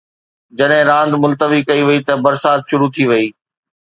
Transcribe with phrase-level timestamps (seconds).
[0.57, 3.27] جڏهن راند ملتوي ڪئي وئي ته برسات شروع ٿي وئي.